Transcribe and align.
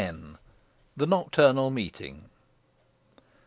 THE 0.97 1.05
NOCTURNAL 1.05 1.69
MEETING. 1.69 2.31